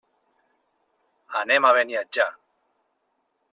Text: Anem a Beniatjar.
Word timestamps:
Anem 1.43 1.63
a 1.63 1.73
Beniatjar. 1.79 2.29